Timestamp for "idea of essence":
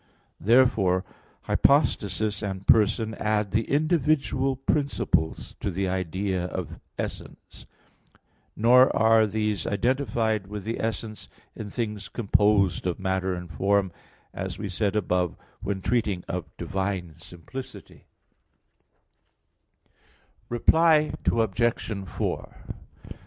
5.87-7.67